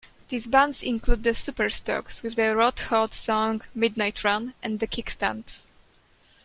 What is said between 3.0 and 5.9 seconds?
song "Midnight Run", and the Kickstands.